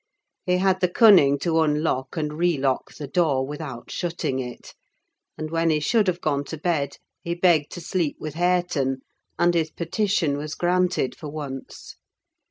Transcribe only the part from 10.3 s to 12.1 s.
was granted for once.